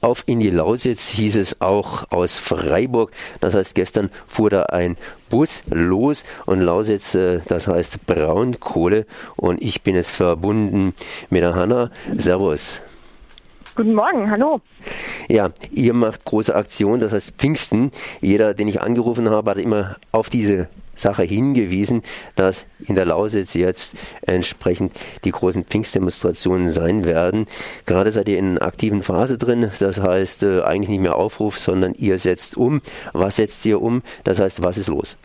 auf 0.00 0.24
in 0.26 0.40
die 0.40 0.50
Lausitz 0.50 1.08
hieß 1.08 1.36
es 1.36 1.60
auch 1.60 2.04
aus 2.10 2.38
Freiburg. 2.38 3.12
Das 3.40 3.54
heißt, 3.54 3.74
gestern 3.74 4.10
fuhr 4.26 4.50
da 4.50 4.64
ein 4.64 4.96
Bus 5.28 5.62
los 5.68 6.24
und 6.46 6.60
Lausitz, 6.60 7.14
äh, 7.14 7.40
das 7.46 7.68
heißt 7.68 8.06
Braunkohle. 8.06 9.06
Und 9.36 9.62
ich 9.62 9.82
bin 9.82 9.94
jetzt 9.94 10.12
verbunden 10.12 10.94
mit 11.28 11.42
der 11.42 11.54
Hanna. 11.54 11.90
Servus. 12.16 12.80
Guten 13.76 13.94
Morgen, 13.94 14.30
hallo. 14.30 14.60
Ja, 15.28 15.50
ihr 15.70 15.94
macht 15.94 16.24
große 16.24 16.54
Aktionen, 16.54 17.00
das 17.00 17.12
heißt 17.12 17.36
Pfingsten. 17.38 17.92
Jeder, 18.20 18.52
den 18.52 18.68
ich 18.68 18.80
angerufen 18.80 19.30
habe, 19.30 19.52
hat 19.52 19.58
immer 19.58 19.96
auf 20.12 20.28
diese 20.28 20.68
Sache 21.00 21.22
hingewiesen, 21.22 22.02
dass 22.36 22.66
in 22.86 22.94
der 22.94 23.06
Lausitz 23.06 23.54
jetzt 23.54 23.94
entsprechend 24.22 24.92
die 25.24 25.30
großen 25.30 25.64
Pfingstdemonstrationen 25.64 26.70
sein 26.70 27.04
werden. 27.04 27.46
Gerade 27.86 28.12
seid 28.12 28.28
ihr 28.28 28.38
in 28.38 28.56
einer 28.56 28.62
aktiven 28.62 29.02
Phase 29.02 29.38
drin, 29.38 29.70
das 29.78 30.00
heißt 30.00 30.42
äh, 30.42 30.62
eigentlich 30.62 30.90
nicht 30.90 31.02
mehr 31.02 31.16
Aufruf, 31.16 31.58
sondern 31.58 31.94
ihr 31.94 32.18
setzt 32.18 32.56
um. 32.56 32.80
Was 33.12 33.36
setzt 33.36 33.64
ihr 33.66 33.80
um? 33.80 34.02
Das 34.24 34.40
heißt, 34.40 34.62
was 34.62 34.78
ist 34.78 34.88
los? 34.88 35.18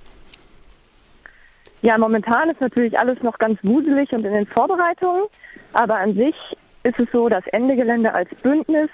Ja, 1.82 1.98
momentan 1.98 2.50
ist 2.50 2.62
natürlich 2.62 2.98
alles 2.98 3.22
noch 3.22 3.38
ganz 3.38 3.60
wuselig 3.64 4.12
und 4.12 4.26
in 4.26 4.34
den 4.34 4.48
Vorbereitungen, 4.48 5.26
aber 5.74 5.98
an 5.98 6.16
sich 6.16 6.36
ist 6.82 7.00
es 7.00 7.12
so, 7.12 7.30
dass 7.30 7.46
Ende 7.48 7.76
Gelände 7.76 8.14
als 8.14 8.30
Bündnis 8.42 8.90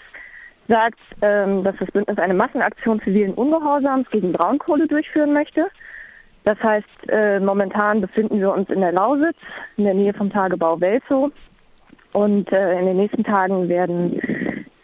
sagt, 0.67 0.99
ähm, 1.21 1.63
dass 1.63 1.75
das 1.77 1.91
Bündnis 1.91 2.17
eine 2.17 2.33
Massenaktion 2.33 3.01
zivilen 3.01 3.33
Ungehorsams 3.33 4.09
gegen 4.09 4.31
Braunkohle 4.31 4.87
durchführen 4.87 5.33
möchte. 5.33 5.67
Das 6.43 6.61
heißt, 6.61 6.87
äh, 7.09 7.39
momentan 7.39 8.01
befinden 8.01 8.39
wir 8.39 8.51
uns 8.51 8.69
in 8.69 8.81
der 8.81 8.91
Lausitz, 8.91 9.37
in 9.77 9.83
der 9.83 9.93
Nähe 9.93 10.13
vom 10.13 10.31
Tagebau 10.31 10.79
Welzow. 10.79 11.31
Und 12.13 12.51
äh, 12.51 12.79
in 12.79 12.85
den 12.87 12.97
nächsten 12.97 13.23
Tagen 13.23 13.69
werden 13.69 14.19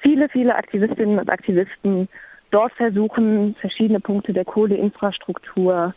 viele, 0.02 0.30
viele 0.30 0.55
Aktivistinnen 0.55 1.20
und 1.20 1.31
Aktivisten 1.31 2.07
dort 2.52 2.73
versuchen, 2.73 3.55
verschiedene 3.59 3.99
Punkte 3.99 4.33
der 4.33 4.45
Kohleinfrastruktur 4.45 5.94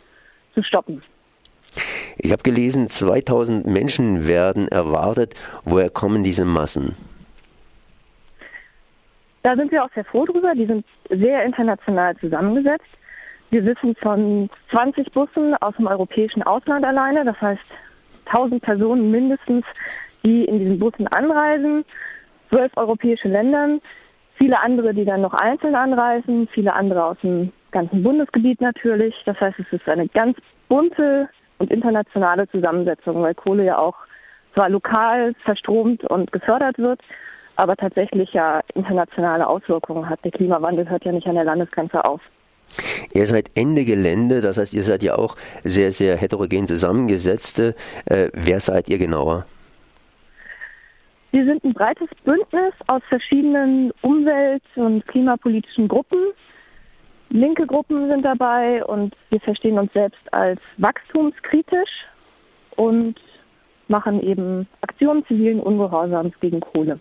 zu 0.53 0.63
stoppen. 0.63 1.01
Ich 2.17 2.31
habe 2.31 2.43
gelesen, 2.43 2.89
2000 2.89 3.65
Menschen 3.65 4.27
werden 4.27 4.67
erwartet. 4.67 5.33
Woher 5.63 5.89
kommen 5.89 6.23
diese 6.23 6.43
Massen? 6.43 6.95
Da 9.43 9.55
sind 9.55 9.71
wir 9.71 9.83
auch 9.83 9.89
sehr 9.95 10.05
froh 10.05 10.25
drüber. 10.25 10.53
Die 10.55 10.65
sind 10.65 10.85
sehr 11.09 11.43
international 11.45 12.15
zusammengesetzt. 12.17 12.85
Wir 13.51 13.65
wissen 13.65 13.95
von 13.95 14.49
20 14.71 15.11
Bussen 15.11 15.55
aus 15.55 15.75
dem 15.75 15.85
europäischen 15.85 16.41
Ausland 16.41 16.85
alleine, 16.85 17.25
das 17.25 17.39
heißt 17.41 17.61
1000 18.27 18.61
Personen 18.61 19.11
mindestens, 19.11 19.65
die 20.23 20.45
in 20.45 20.59
diesen 20.59 20.79
Bussen 20.79 21.05
anreisen, 21.07 21.83
zwölf 22.47 22.71
europäische 22.77 23.27
Ländern, 23.27 23.81
viele 24.39 24.57
andere, 24.61 24.93
die 24.93 25.03
dann 25.03 25.19
noch 25.19 25.33
einzeln 25.33 25.75
anreisen, 25.75 26.47
viele 26.53 26.73
andere 26.73 27.03
aus 27.03 27.17
dem 27.23 27.51
ganzen 27.71 28.03
Bundesgebiet 28.03 28.61
natürlich. 28.61 29.15
Das 29.25 29.39
heißt, 29.41 29.59
es 29.59 29.73
ist 29.73 29.89
eine 29.89 30.07
ganz 30.07 30.37
bunte 30.69 31.27
und 31.57 31.71
internationale 31.71 32.47
Zusammensetzung, 32.49 33.21
weil 33.21 33.35
Kohle 33.35 33.65
ja 33.65 33.77
auch 33.79 33.97
zwar 34.53 34.69
lokal 34.69 35.33
verstromt 35.43 36.05
und 36.05 36.31
gefördert 36.31 36.77
wird, 36.77 37.01
aber 37.57 37.75
tatsächlich 37.75 38.31
ja 38.31 38.61
internationale 38.75 39.45
Auswirkungen 39.45 40.09
hat. 40.09 40.23
Der 40.23 40.31
Klimawandel 40.31 40.89
hört 40.89 41.03
ja 41.03 41.11
nicht 41.11 41.27
an 41.27 41.35
der 41.35 41.43
Landesgrenze 41.43 42.05
auf. 42.05 42.21
Ihr 43.13 43.27
seid 43.27 43.51
Ende 43.55 43.85
Gelände, 43.85 44.41
das 44.41 44.57
heißt, 44.57 44.73
ihr 44.73 44.83
seid 44.83 45.03
ja 45.03 45.15
auch 45.15 45.35
sehr, 45.63 45.91
sehr 45.91 46.17
heterogen 46.17 46.67
zusammengesetzte. 46.67 47.75
Äh, 48.05 48.29
wer 48.33 48.59
seid 48.59 48.89
ihr 48.89 48.97
genauer? 48.97 49.45
Wir 51.31 51.45
sind 51.45 51.63
ein 51.63 51.73
breites 51.73 52.09
Bündnis 52.25 52.73
aus 52.87 53.01
verschiedenen 53.07 53.91
umwelt- 54.01 54.63
und 54.75 55.07
klimapolitischen 55.07 55.87
Gruppen. 55.87 56.19
Linke 57.29 57.65
Gruppen 57.65 58.09
sind 58.09 58.23
dabei 58.23 58.83
und 58.83 59.15
wir 59.29 59.39
verstehen 59.39 59.79
uns 59.79 59.93
selbst 59.93 60.33
als 60.33 60.59
wachstumskritisch 60.77 62.05
und 62.75 63.15
machen 63.87 64.21
eben 64.21 64.67
Aktionen 64.81 65.25
zivilen 65.25 65.61
Ungehorsams 65.61 66.33
gegen 66.41 66.59
Kohle 66.59 66.99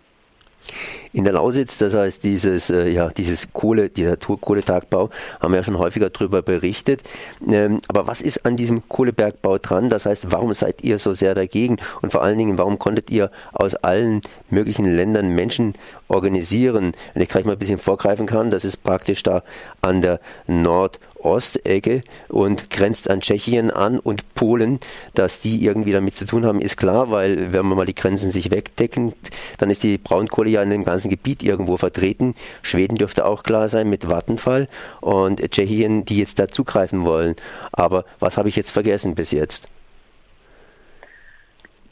in 1.12 1.25
der 1.25 1.32
Lausitz, 1.32 1.78
das 1.78 1.94
heißt 1.94 2.22
dieses, 2.22 2.71
äh, 2.71 2.88
ja, 2.88 3.09
dieses 3.09 3.53
Kohle, 3.53 3.88
dieser 3.88 4.16
Kohletagbau, 4.16 5.10
haben 5.41 5.53
wir 5.53 5.59
ja 5.59 5.65
schon 5.65 5.78
häufiger 5.78 6.10
darüber 6.10 6.43
berichtet. 6.43 7.03
Ähm, 7.48 7.81
aber 7.88 8.06
was 8.06 8.21
ist 8.21 8.47
an 8.47 8.56
diesem 8.56 8.88
Kohlebergbau 8.88 9.59
dran? 9.59 9.91
Das 9.91 10.06
heißt, 10.06 10.31
warum 10.31 10.53
seid 10.53 10.82
ihr 10.82 10.98
so 10.98 11.12
sehr 11.12 11.34
dagegen? 11.34 11.78
Und 12.00 12.12
vor 12.12 12.22
allen 12.22 12.38
Dingen, 12.38 12.59
warum 12.59 12.78
konntet 12.78 13.10
ihr 13.10 13.31
aus 13.53 13.75
allen 13.75 14.21
möglichen 14.50 14.84
Ländern 14.84 15.34
Menschen 15.34 15.75
organisieren? 16.09 16.93
Wenn 17.15 17.22
ich 17.22 17.28
gleich 17.28 17.44
mal 17.44 17.53
ein 17.53 17.59
bisschen 17.59 17.78
vorgreifen 17.78 18.27
kann, 18.27 18.50
das 18.50 18.65
ist 18.65 18.82
praktisch 18.82 19.22
da 19.22 19.42
an 19.82 20.03
der 20.03 20.21
Nord- 20.47 21.00
Ostecke 21.22 22.03
und 22.28 22.71
grenzt 22.71 23.10
an 23.10 23.21
Tschechien 23.21 23.71
an 23.71 23.98
und 23.98 24.34
Polen, 24.34 24.81
dass 25.15 25.41
die 25.41 25.65
irgendwie 25.65 25.92
damit 25.92 26.16
zu 26.16 26.27
tun 26.27 26.44
haben, 26.47 26.60
ist 26.60 26.77
klar, 26.77 27.10
weil 27.10 27.53
wenn 27.53 27.66
man 27.66 27.77
mal 27.77 27.87
die 27.87 27.94
Grenzen 27.94 28.31
sich 28.31 28.50
wegdecken, 28.50 29.12
dann 29.59 29.71
ist 29.71 29.82
die 29.82 29.98
Braunkohle 29.98 30.50
ja 30.50 30.62
in 30.62 30.71
dem 30.71 30.84
ganzen 30.84 30.99
Gebiet 31.08 31.42
irgendwo 31.42 31.76
vertreten. 31.76 32.34
Schweden 32.62 32.96
dürfte 32.96 33.24
auch 33.24 33.42
klar 33.42 33.68
sein 33.68 33.88
mit 33.88 34.08
Vattenfall 34.08 34.68
und 35.00 35.40
Tschechien, 35.50 36.04
die 36.04 36.18
jetzt 36.18 36.38
da 36.38 36.48
zugreifen 36.48 37.04
wollen. 37.04 37.36
Aber 37.72 38.04
was 38.18 38.36
habe 38.36 38.48
ich 38.48 38.56
jetzt 38.56 38.72
vergessen 38.72 39.14
bis 39.14 39.30
jetzt? 39.30 39.68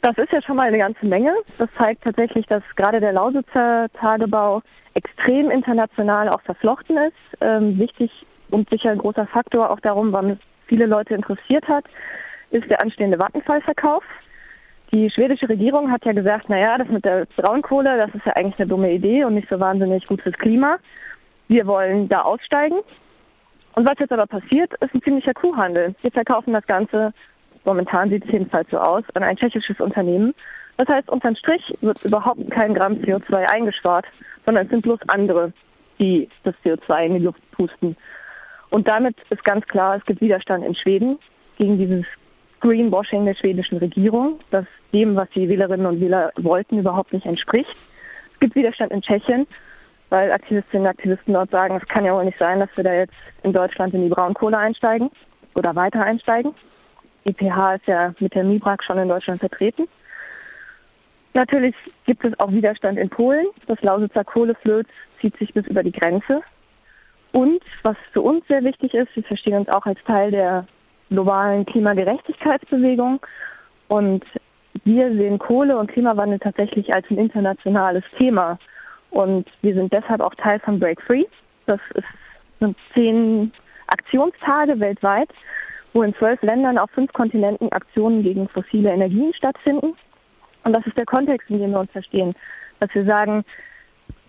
Das 0.01 0.17
ist 0.17 0.31
ja 0.31 0.41
schon 0.41 0.55
mal 0.55 0.67
eine 0.67 0.77
ganze 0.77 1.05
Menge. 1.05 1.33
Das 1.57 1.69
zeigt 1.77 2.03
tatsächlich, 2.03 2.45
dass 2.47 2.63
gerade 2.75 2.99
der 2.99 3.11
Lausitzer 3.11 3.87
Tagebau 3.99 4.61
extrem 4.93 5.51
international 5.51 6.29
auch 6.29 6.41
verflochten 6.41 6.97
ist. 6.97 7.41
Ähm, 7.41 7.77
wichtig 7.77 8.11
und 8.51 8.69
sicher 8.69 8.91
ein 8.91 8.97
großer 8.97 9.27
Faktor 9.27 9.69
auch 9.69 9.79
darum, 9.79 10.11
warum 10.11 10.31
es 10.31 10.37
viele 10.67 10.85
Leute 10.85 11.15
interessiert 11.15 11.67
hat, 11.67 11.85
ist 12.51 12.69
der 12.69 12.81
anstehende 12.81 13.19
Vattenfallverkauf. 13.19 14.03
Die 14.91 15.09
schwedische 15.11 15.47
Regierung 15.47 15.91
hat 15.91 16.03
ja 16.05 16.13
gesagt, 16.13 16.49
naja, 16.49 16.77
das 16.77 16.87
mit 16.87 17.05
der 17.05 17.27
Braunkohle, 17.35 17.97
das 17.97 18.15
ist 18.15 18.25
ja 18.25 18.33
eigentlich 18.33 18.59
eine 18.59 18.69
dumme 18.69 18.91
Idee 18.91 19.23
und 19.23 19.35
nicht 19.35 19.47
so 19.47 19.59
wahnsinnig 19.59 20.07
gut 20.07 20.21
fürs 20.21 20.37
Klima. 20.37 20.77
Wir 21.47 21.67
wollen 21.67 22.09
da 22.09 22.21
aussteigen. 22.23 22.79
Und 23.75 23.87
was 23.87 23.99
jetzt 23.99 24.11
aber 24.11 24.25
passiert, 24.25 24.73
ist 24.81 24.93
ein 24.95 25.01
ziemlicher 25.03 25.33
Kuhhandel. 25.33 25.93
Wir 26.01 26.11
verkaufen 26.11 26.53
das 26.53 26.65
Ganze, 26.65 27.13
momentan 27.65 28.09
sieht 28.09 28.25
es 28.25 28.31
jedenfalls 28.31 28.69
so 28.71 28.79
aus, 28.79 29.03
an 29.13 29.23
ein 29.23 29.37
tschechisches 29.37 29.79
Unternehmen. 29.79 30.33
Das 30.77 30.87
heißt, 30.87 31.09
unterm 31.09 31.35
Strich 31.35 31.61
wird 31.81 32.03
überhaupt 32.03 32.49
kein 32.49 32.73
Gramm 32.73 32.95
CO2 32.95 33.45
eingespart, 33.45 34.05
sondern 34.45 34.65
es 34.65 34.71
sind 34.71 34.81
bloß 34.81 34.99
andere, 35.07 35.53
die 35.99 36.27
das 36.43 36.55
CO2 36.63 37.05
in 37.05 37.13
die 37.15 37.25
Luft 37.25 37.51
pusten. 37.51 37.95
Und 38.71 38.87
damit 38.87 39.15
ist 39.29 39.43
ganz 39.43 39.67
klar, 39.67 39.97
es 39.97 40.05
gibt 40.05 40.21
Widerstand 40.21 40.65
in 40.65 40.73
Schweden 40.73 41.19
gegen 41.57 41.77
dieses 41.77 42.05
Greenwashing 42.59 43.25
der 43.25 43.35
schwedischen 43.35 43.77
Regierung, 43.77 44.39
das 44.51 44.65
dem, 44.93 45.15
was 45.15 45.29
die 45.31 45.47
Wählerinnen 45.47 45.85
und 45.85 46.01
Wähler 46.01 46.31
wollten, 46.37 46.79
überhaupt 46.79 47.13
nicht 47.13 47.25
entspricht. 47.25 47.69
Es 48.33 48.39
gibt 48.39 48.55
Widerstand 48.55 48.91
in 48.91 49.01
Tschechien, 49.01 49.47
weil 50.09 50.31
Aktivistinnen 50.31 50.85
und 50.85 50.91
Aktivisten 50.91 51.33
dort 51.33 51.51
sagen, 51.51 51.75
es 51.75 51.87
kann 51.87 52.05
ja 52.05 52.13
wohl 52.13 52.25
nicht 52.25 52.39
sein, 52.39 52.59
dass 52.59 52.69
wir 52.75 52.83
da 52.83 52.93
jetzt 52.93 53.13
in 53.43 53.53
Deutschland 53.53 53.93
in 53.93 54.03
die 54.03 54.09
Braunkohle 54.09 54.57
einsteigen 54.57 55.09
oder 55.55 55.75
weiter 55.75 56.03
einsteigen. 56.03 56.53
IPH 57.25 57.75
ist 57.75 57.87
ja 57.87 58.13
mit 58.19 58.33
der 58.33 58.43
MIBRAG 58.43 58.83
schon 58.83 58.97
in 58.97 59.09
Deutschland 59.09 59.39
vertreten. 59.39 59.87
Natürlich 61.33 61.75
gibt 62.05 62.25
es 62.25 62.37
auch 62.39 62.51
Widerstand 62.51 62.97
in 62.97 63.09
Polen. 63.09 63.47
Das 63.67 63.81
Lausitzer 63.81 64.23
Kohleflöz 64.23 64.87
zieht 65.21 65.37
sich 65.37 65.53
bis 65.53 65.67
über 65.67 65.83
die 65.83 65.91
Grenze. 65.91 66.41
Und 67.31 67.61
was 67.83 67.97
für 68.11 68.21
uns 68.21 68.47
sehr 68.47 68.63
wichtig 68.63 68.93
ist, 68.93 69.15
wir 69.15 69.23
verstehen 69.23 69.57
uns 69.57 69.69
auch 69.69 69.85
als 69.85 70.03
Teil 70.05 70.31
der 70.31 70.65
globalen 71.09 71.65
Klimagerechtigkeitsbewegung 71.65 73.19
und 73.87 74.23
wir 74.85 75.11
sehen 75.11 75.39
Kohle 75.39 75.77
und 75.77 75.91
Klimawandel 75.91 76.39
tatsächlich 76.39 76.93
als 76.93 77.05
ein 77.09 77.17
internationales 77.17 78.03
Thema. 78.17 78.57
Und 79.11 79.47
wir 79.61 79.73
sind 79.73 79.91
deshalb 79.91 80.21
auch 80.21 80.35
Teil 80.35 80.59
von 80.59 80.79
Break 80.79 81.01
Free. 81.01 81.25
Das 81.65 81.79
sind 82.59 82.77
zehn 82.93 83.51
Aktionstage 83.87 84.79
weltweit, 84.79 85.29
wo 85.93 86.03
in 86.03 86.13
zwölf 86.15 86.41
Ländern 86.43 86.77
auf 86.77 86.91
fünf 86.91 87.11
Kontinenten 87.13 87.71
Aktionen 87.71 88.23
gegen 88.23 88.47
fossile 88.47 88.91
Energien 88.91 89.33
stattfinden. 89.33 89.95
Und 90.63 90.75
das 90.75 90.85
ist 90.85 90.97
der 90.97 91.05
Kontext, 91.05 91.49
in 91.49 91.59
dem 91.59 91.71
wir 91.71 91.79
uns 91.79 91.91
verstehen. 91.91 92.35
Dass 92.79 92.93
wir 92.93 93.05
sagen, 93.05 93.43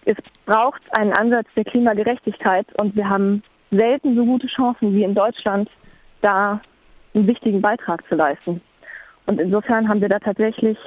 es 0.07 0.17
braucht 0.47 0.83
einen 0.97 1.13
Ansatz 1.13 1.47
der 1.55 1.65
Klimagerechtigkeit 1.65 2.67
und 2.79 2.97
wir 2.97 3.09
haben 3.09 3.43
selten 3.71 4.17
so 4.17 4.25
gute 4.25 4.47
Chancen 4.47 4.95
wie 4.95 5.05
in 5.05 5.15
Deutschland, 5.15 5.69
da 6.23 6.61
einen 7.15 7.27
wichtigen 7.27 7.61
Beitrag 7.61 8.07
zu 8.09 8.15
leisten. 8.15 8.61
Und 9.27 9.41
insofern 9.41 9.89
haben 9.89 10.01
wir 10.01 10.09
da 10.09 10.19
tatsächlich 10.19 10.79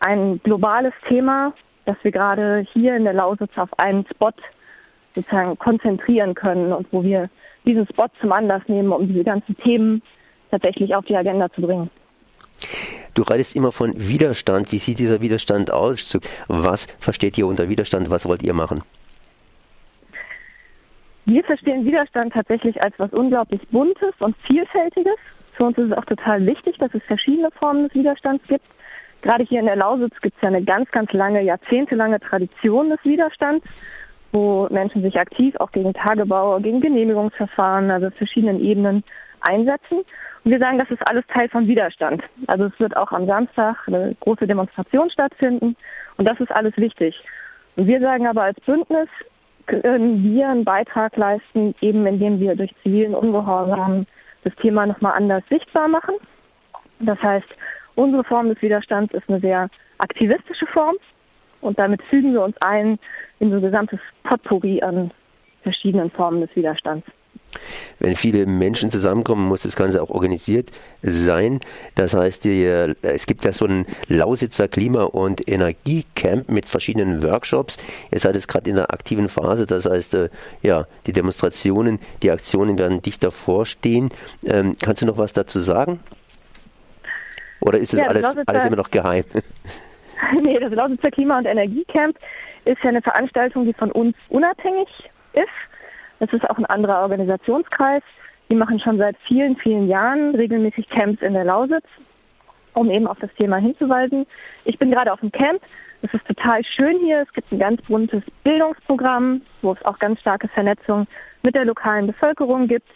ein 0.00 0.40
globales 0.42 0.92
Thema, 1.08 1.52
das 1.84 1.96
wir 2.02 2.12
gerade 2.12 2.66
hier 2.72 2.96
in 2.96 3.04
der 3.04 3.14
Lausitz 3.14 3.56
auf 3.56 3.70
einen 3.78 4.06
Spot 4.06 4.32
sozusagen 5.14 5.58
konzentrieren 5.58 6.34
können 6.34 6.72
und 6.72 6.86
wo 6.92 7.02
wir 7.02 7.30
diesen 7.64 7.86
Spot 7.88 8.08
zum 8.20 8.32
Anlass 8.32 8.62
nehmen, 8.68 8.92
um 8.92 9.08
diese 9.08 9.24
ganzen 9.24 9.56
Themen 9.58 10.02
tatsächlich 10.50 10.94
auf 10.94 11.04
die 11.04 11.16
Agenda 11.16 11.50
zu 11.50 11.62
bringen. 11.62 11.90
Du 13.14 13.22
redest 13.22 13.56
immer 13.56 13.72
von 13.72 13.92
Widerstand. 13.96 14.70
Wie 14.70 14.78
sieht 14.78 14.98
dieser 14.98 15.20
Widerstand 15.20 15.72
aus? 15.72 16.18
Was 16.46 16.86
versteht 17.00 17.36
ihr 17.36 17.46
unter 17.46 17.68
Widerstand? 17.68 18.10
Was 18.10 18.26
wollt 18.26 18.42
ihr 18.42 18.54
machen? 18.54 18.82
Wir 21.24 21.44
verstehen 21.44 21.84
Widerstand 21.84 22.32
tatsächlich 22.32 22.82
als 22.82 22.94
was 22.98 23.12
unglaublich 23.12 23.60
Buntes 23.68 24.14
und 24.18 24.34
Vielfältiges. 24.46 25.16
Für 25.58 25.64
uns 25.64 25.76
ist 25.76 25.90
es 25.90 25.98
auch 25.98 26.04
total 26.04 26.46
wichtig, 26.46 26.78
dass 26.78 26.94
es 26.94 27.02
verschiedene 27.02 27.50
Formen 27.50 27.88
des 27.88 27.94
Widerstands 27.94 28.46
gibt. 28.46 28.64
Gerade 29.22 29.42
hier 29.42 29.58
in 29.58 29.66
der 29.66 29.74
Lausitz 29.74 30.14
gibt 30.20 30.36
es 30.36 30.42
ja 30.42 30.48
eine 30.48 30.62
ganz, 30.62 30.88
ganz 30.92 31.12
lange, 31.12 31.42
jahrzehntelange 31.42 32.20
Tradition 32.20 32.90
des 32.90 33.00
Widerstands, 33.02 33.66
wo 34.30 34.68
Menschen 34.70 35.02
sich 35.02 35.18
aktiv 35.18 35.56
auch 35.56 35.72
gegen 35.72 35.92
Tagebau, 35.94 36.60
gegen 36.60 36.80
Genehmigungsverfahren, 36.80 37.90
also 37.90 38.08
verschiedenen 38.10 38.60
Ebenen 38.60 39.02
einsetzen. 39.40 40.04
Und 40.44 40.50
wir 40.52 40.60
sagen, 40.60 40.78
das 40.78 40.92
ist 40.92 41.02
alles 41.10 41.24
Teil 41.26 41.48
vom 41.48 41.66
Widerstand. 41.66 42.22
Also 42.46 42.66
es 42.66 42.78
wird 42.78 42.96
auch 42.96 43.10
am 43.10 43.26
Samstag 43.26 43.76
eine 43.88 44.14
große 44.20 44.46
Demonstration 44.46 45.10
stattfinden 45.10 45.74
und 46.18 46.28
das 46.28 46.38
ist 46.38 46.52
alles 46.52 46.76
wichtig. 46.76 47.20
Und 47.74 47.88
wir 47.88 47.98
sagen 47.98 48.28
aber 48.28 48.42
als 48.42 48.60
Bündnis 48.60 49.08
können 49.66 50.22
wir 50.22 50.50
einen 50.50 50.64
Beitrag 50.64 51.16
leisten, 51.16 51.74
eben 51.80 52.06
indem 52.06 52.38
wir 52.38 52.54
durch 52.54 52.72
zivilen 52.84 53.16
Ungehorsam 53.16 54.06
das 54.44 54.54
Thema 54.56 54.86
nochmal 54.86 55.14
anders 55.16 55.42
sichtbar 55.48 55.88
machen. 55.88 56.14
Das 57.00 57.20
heißt, 57.22 57.48
unsere 57.94 58.24
Form 58.24 58.48
des 58.48 58.60
Widerstands 58.62 59.12
ist 59.14 59.28
eine 59.28 59.40
sehr 59.40 59.68
aktivistische 59.98 60.66
Form 60.66 60.96
und 61.60 61.78
damit 61.78 62.02
fügen 62.04 62.32
wir 62.32 62.42
uns 62.42 62.56
ein 62.60 62.98
in 63.40 63.50
so 63.50 63.56
ein 63.56 63.62
gesamtes 63.62 64.00
Potpourri 64.24 64.82
an 64.82 65.10
verschiedenen 65.62 66.10
Formen 66.10 66.40
des 66.40 66.54
Widerstands. 66.54 67.06
Wenn 68.00 68.16
viele 68.16 68.46
Menschen 68.46 68.90
zusammenkommen, 68.90 69.46
muss 69.46 69.62
das 69.62 69.76
Ganze 69.76 70.02
auch 70.02 70.10
organisiert 70.10 70.70
sein. 71.02 71.60
Das 71.94 72.14
heißt, 72.14 72.46
es 72.46 73.26
gibt 73.26 73.44
ja 73.44 73.52
so 73.52 73.66
ein 73.66 73.86
Lausitzer 74.08 74.68
Klima- 74.68 75.04
und 75.04 75.48
Energiecamp 75.48 76.48
mit 76.48 76.66
verschiedenen 76.66 77.22
Workshops. 77.22 77.76
Ihr 78.10 78.20
seid 78.20 78.34
jetzt 78.34 78.48
gerade 78.48 78.70
in 78.70 78.76
der 78.76 78.92
aktiven 78.92 79.28
Phase, 79.28 79.66
das 79.66 79.84
heißt, 79.84 80.14
äh, 80.14 80.28
ja, 80.62 80.86
die 81.06 81.12
Demonstrationen, 81.12 81.98
die 82.22 82.30
Aktionen 82.30 82.78
werden 82.78 83.02
dicht 83.02 83.22
davor 83.22 83.66
stehen. 83.66 84.10
Ähm, 84.46 84.76
kannst 84.80 85.02
du 85.02 85.06
noch 85.06 85.18
was 85.18 85.32
dazu 85.32 85.60
sagen? 85.60 86.00
Oder 87.60 87.78
ist 87.78 87.92
das 87.92 88.00
ja, 88.00 88.06
alles, 88.06 88.24
alles 88.46 88.64
immer 88.64 88.76
noch 88.76 88.90
geheim? 88.90 89.24
nee, 90.42 90.58
das 90.58 90.72
Lausitzer 90.72 91.10
Klima- 91.10 91.38
und 91.38 91.46
Energiecamp 91.46 92.18
ist 92.64 92.82
ja 92.82 92.90
eine 92.90 93.02
Veranstaltung, 93.02 93.64
die 93.64 93.72
von 93.72 93.90
uns 93.92 94.16
unabhängig 94.30 94.88
ist. 95.32 95.48
Es 96.20 96.32
ist 96.32 96.48
auch 96.48 96.58
ein 96.58 96.66
anderer 96.66 97.00
Organisationskreis. 97.02 98.02
Die 98.50 98.54
machen 98.54 98.80
schon 98.80 98.98
seit 98.98 99.16
vielen, 99.26 99.56
vielen 99.56 99.88
Jahren 99.88 100.34
regelmäßig 100.34 100.88
Camps 100.88 101.22
in 101.22 101.34
der 101.34 101.44
Lausitz, 101.44 101.84
um 102.74 102.90
eben 102.90 103.06
auf 103.06 103.18
das 103.20 103.32
Thema 103.34 103.58
hinzuweisen. 103.58 104.26
Ich 104.64 104.78
bin 104.78 104.90
gerade 104.90 105.12
auf 105.12 105.20
dem 105.20 105.32
Camp. 105.32 105.60
Es 106.02 106.12
ist 106.14 106.26
total 106.26 106.64
schön 106.64 106.98
hier. 107.00 107.22
Es 107.22 107.32
gibt 107.32 107.52
ein 107.52 107.58
ganz 107.58 107.82
buntes 107.82 108.22
Bildungsprogramm, 108.44 109.42
wo 109.62 109.72
es 109.72 109.84
auch 109.84 109.98
ganz 109.98 110.20
starke 110.20 110.48
Vernetzung 110.48 111.06
mit 111.42 111.54
der 111.54 111.64
lokalen 111.64 112.06
Bevölkerung 112.06 112.68
gibt. 112.68 112.88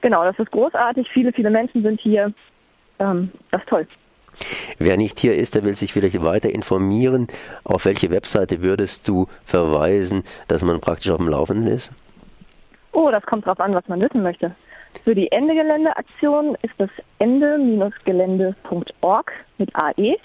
Genau, 0.00 0.24
das 0.24 0.38
ist 0.38 0.50
großartig. 0.52 1.08
Viele, 1.12 1.32
viele 1.32 1.50
Menschen 1.50 1.82
sind 1.82 2.00
hier. 2.00 2.32
Ähm, 2.98 3.32
das 3.50 3.62
ist 3.62 3.68
toll. 3.68 3.86
Wer 4.78 4.96
nicht 4.96 5.18
hier 5.18 5.34
ist, 5.34 5.56
der 5.56 5.64
will 5.64 5.74
sich 5.74 5.92
vielleicht 5.92 6.22
weiter 6.22 6.50
informieren. 6.50 7.26
Auf 7.64 7.86
welche 7.86 8.10
Webseite 8.10 8.62
würdest 8.62 9.08
du 9.08 9.26
verweisen, 9.44 10.22
dass 10.46 10.62
man 10.62 10.80
praktisch 10.80 11.10
auf 11.10 11.18
dem 11.18 11.28
Laufenden 11.28 11.66
ist? 11.66 11.92
Oh, 12.98 13.10
das 13.12 13.22
kommt 13.26 13.46
drauf 13.46 13.60
an, 13.60 13.76
was 13.76 13.86
man 13.86 14.00
wissen 14.00 14.24
möchte. 14.24 14.50
Für 15.04 15.14
die 15.14 15.30
Ende-Gelände-Aktion 15.30 16.56
ist 16.62 16.74
das 16.78 16.90
ende-gelände.org 17.20 19.32
mit 19.58 19.70
AE. 19.72 20.16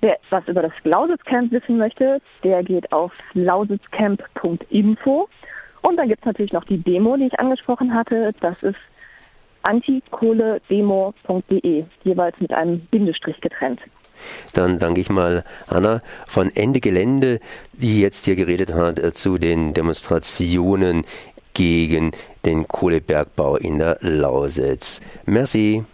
Wer 0.00 0.18
was 0.30 0.46
über 0.46 0.62
das 0.62 0.70
Lausitzcamp 0.84 1.50
wissen 1.50 1.76
möchte, 1.76 2.20
der 2.44 2.62
geht 2.62 2.92
auf 2.92 3.10
lausitzcamp.info. 3.32 5.28
Und 5.82 5.96
dann 5.96 6.06
gibt 6.06 6.20
es 6.20 6.26
natürlich 6.26 6.52
noch 6.52 6.62
die 6.62 6.78
Demo, 6.78 7.16
die 7.16 7.26
ich 7.26 7.40
angesprochen 7.40 7.92
hatte. 7.92 8.32
Das 8.38 8.62
ist 8.62 8.78
antikohledemo.de, 9.64 11.84
jeweils 12.04 12.38
mit 12.38 12.52
einem 12.52 12.78
Bindestrich 12.92 13.40
getrennt. 13.40 13.80
Dann 14.52 14.78
danke 14.78 15.00
ich 15.00 15.10
mal 15.10 15.42
Hanna 15.68 16.00
von 16.28 16.54
Ende 16.54 16.78
Gelände, 16.78 17.40
die 17.72 18.00
jetzt 18.00 18.26
hier 18.26 18.36
geredet 18.36 18.72
hat 18.72 19.00
äh, 19.00 19.12
zu 19.12 19.38
den 19.38 19.74
Demonstrationen 19.74 21.04
gegen 21.54 22.12
den 22.44 22.68
Kohlebergbau 22.68 23.56
in 23.56 23.78
der 23.78 23.98
Lausitz. 24.00 25.00
Merci. 25.24 25.84